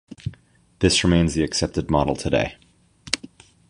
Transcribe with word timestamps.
This 0.79 1.03
remains 1.03 1.35
the 1.35 1.43
accepted 1.43 1.91
model 1.91 2.15
today. 2.15 2.55